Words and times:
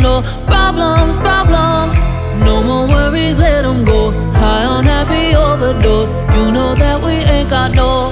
no 0.00 0.22
problems, 0.46 1.18
problems. 1.18 1.98
No 2.40 2.62
more 2.62 2.86
worries, 2.86 3.38
let 3.38 3.62
them 3.62 3.84
go. 3.84 4.10
High 4.32 4.64
on 4.64 4.84
happy 4.84 5.34
overdose. 5.36 6.16
You 6.36 6.52
know 6.52 6.74
that 6.74 7.02
we 7.02 7.12
ain't 7.12 7.50
got 7.50 7.72
no 7.72 8.10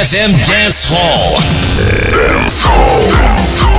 DFM 0.00 0.32
Dance 0.46 0.88
Hall. 0.88 1.36
Dance 2.10 2.62
Hall. 2.64 3.36
Dance 3.36 3.69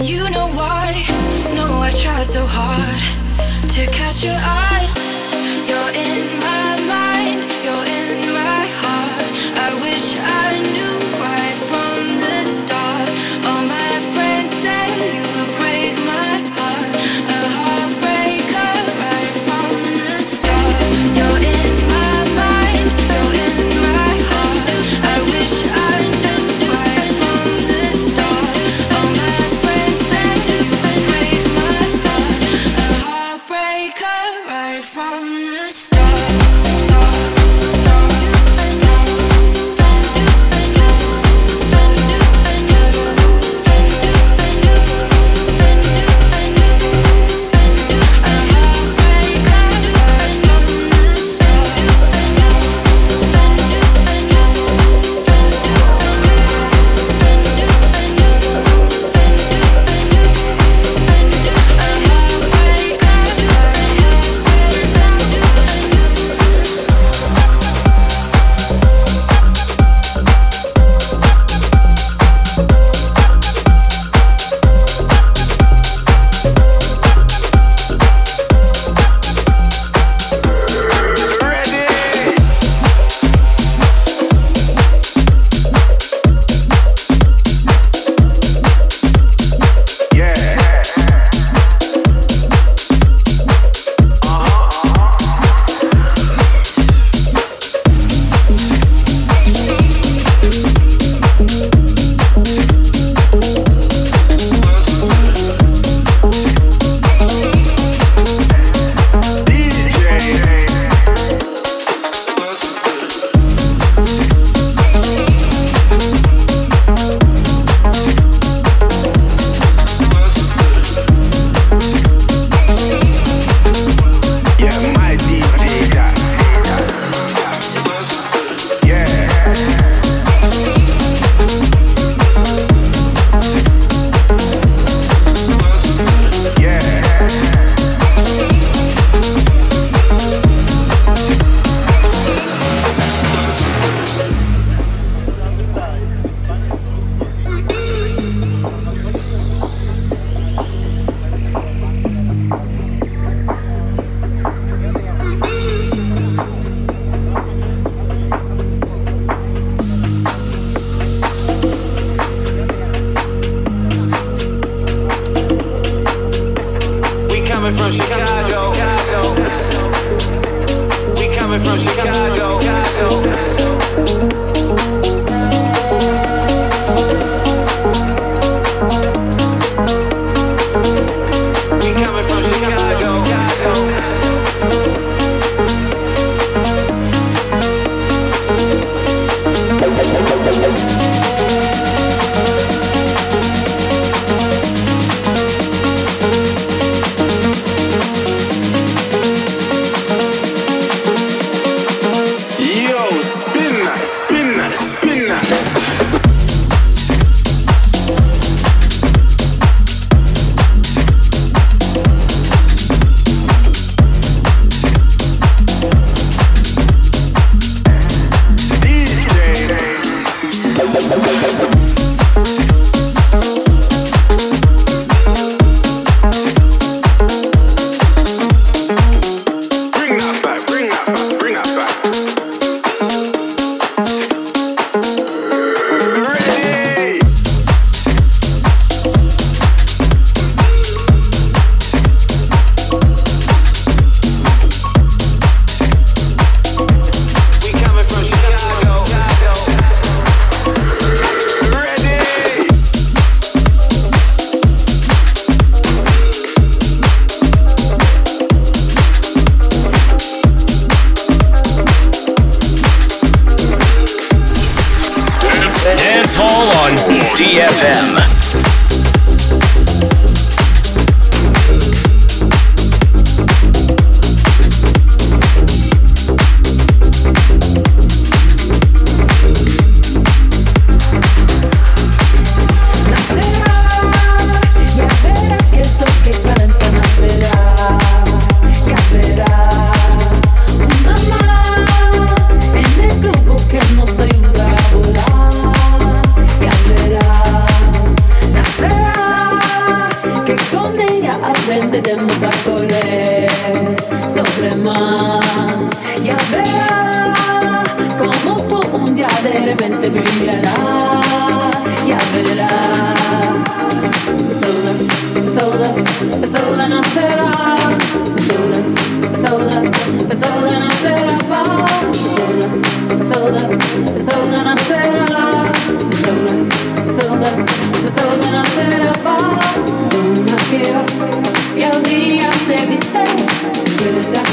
And 0.00 0.08
you 0.08 0.30
know 0.30 0.48
why? 0.48 1.04
No, 1.54 1.66
I 1.82 1.92
tried 1.92 2.26
so 2.26 2.46
hard 2.48 3.68
to 3.68 3.86
catch 3.88 4.24
your 4.24 4.32
eye. 4.34 4.88
You're 5.68 5.92
in 5.92 6.40
my 6.40 6.69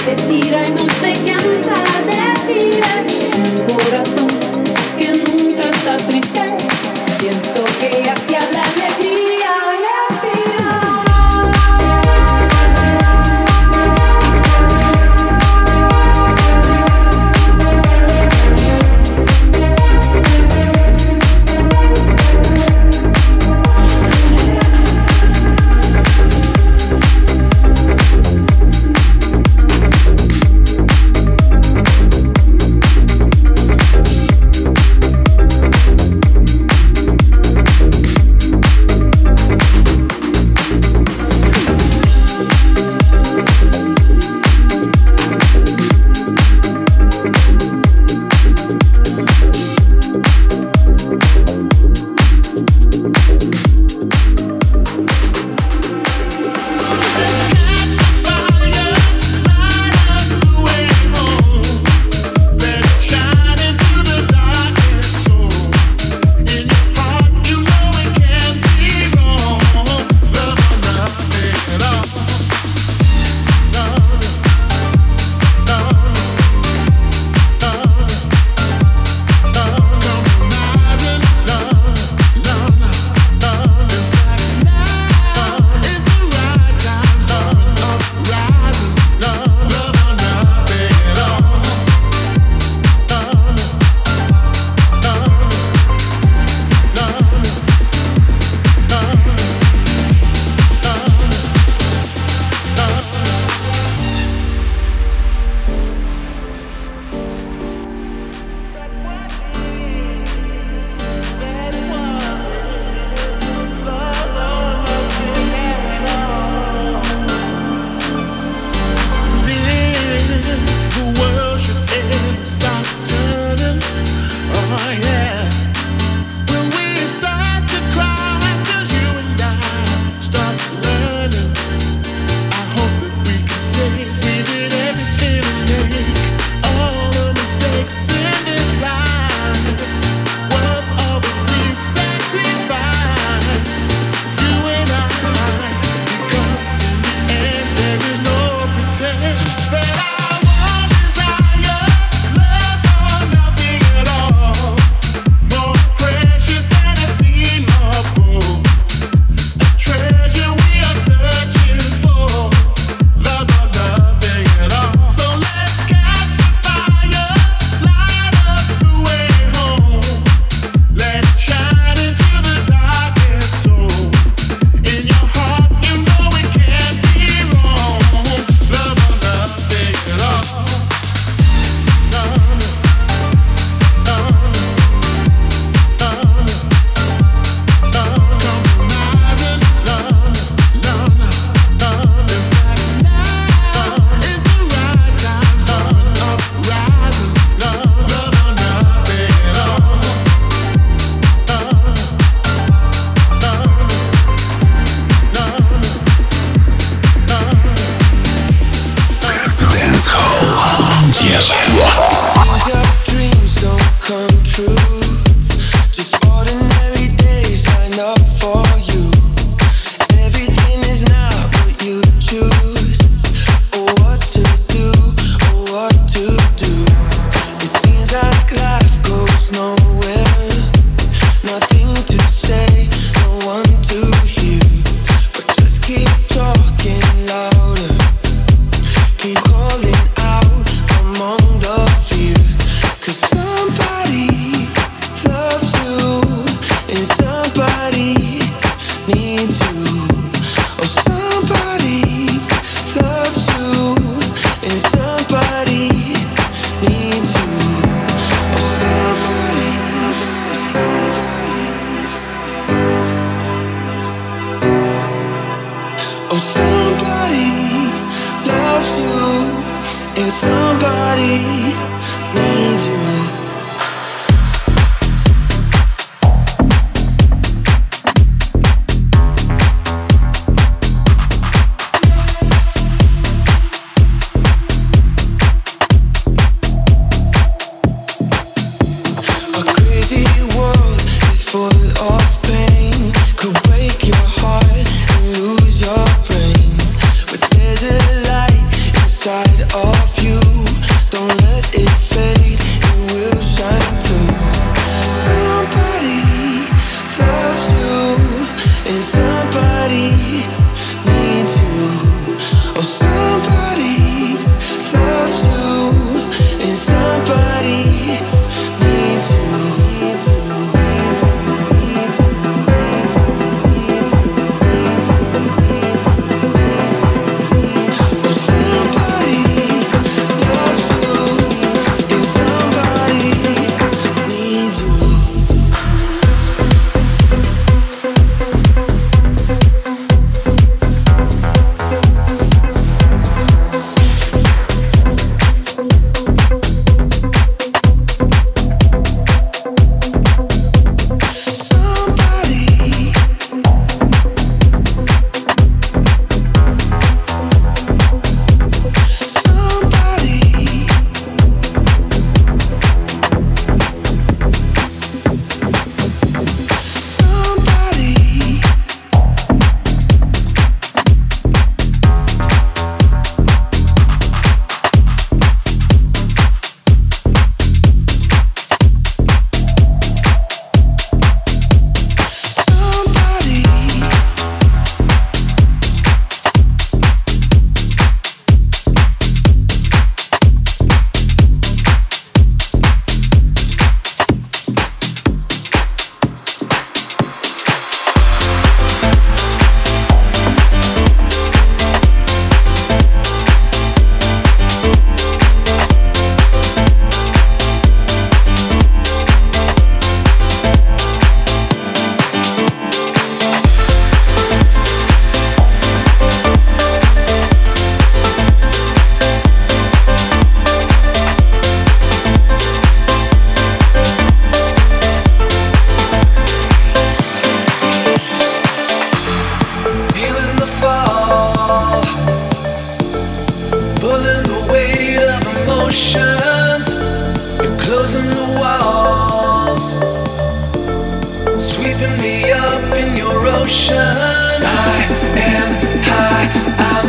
te 0.08 0.16
tira 0.28 0.67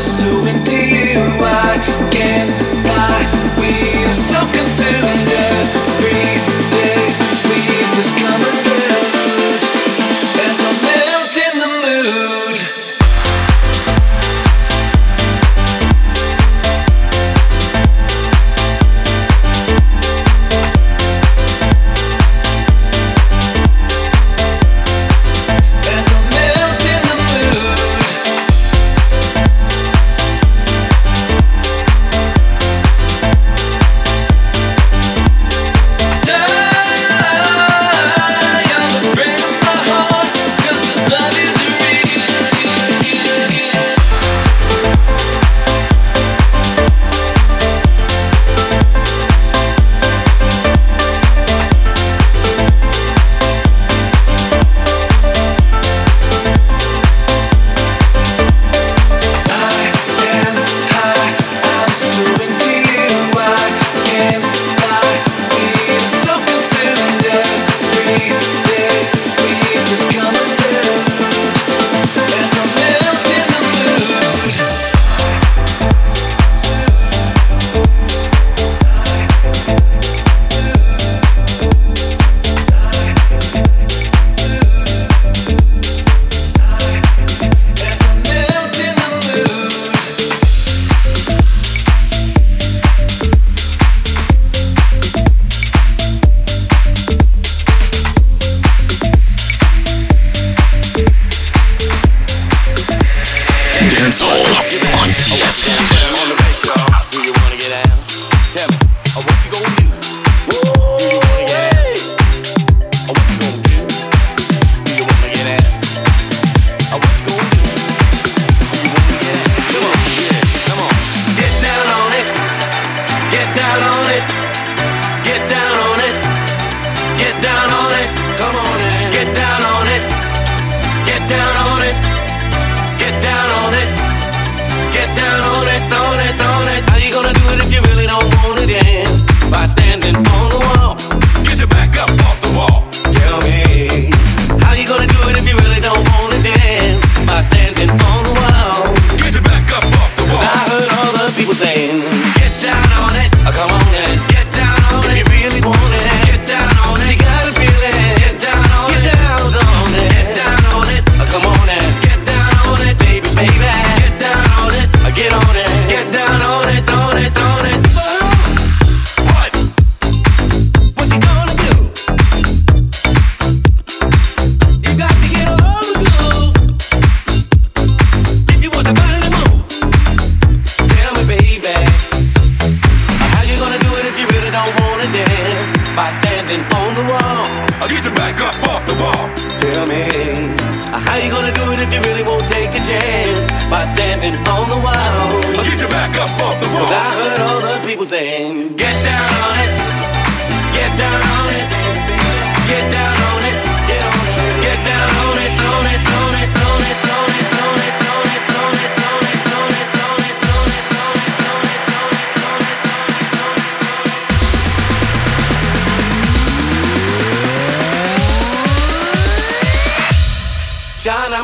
so 0.00 0.46
into 0.46 0.76
you. 0.76 1.07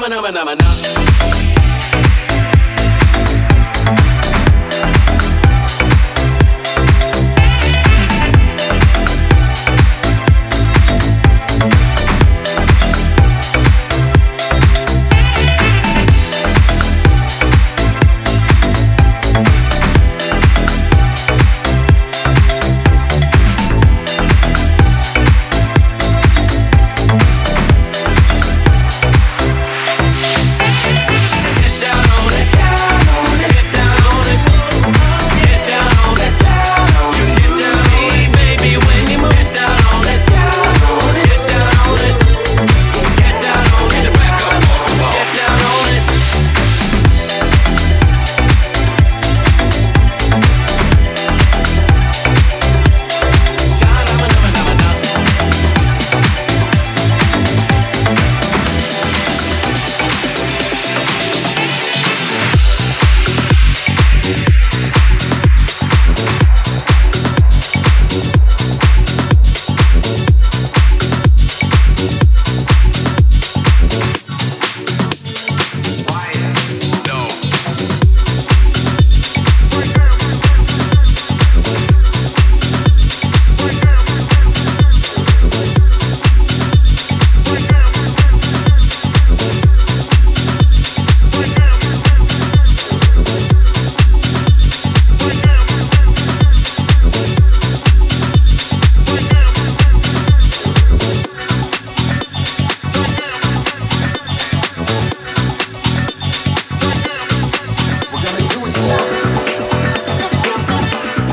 Na 0.04 0.20
na 0.20 0.30
na 0.30 0.44
na. 0.44 1.63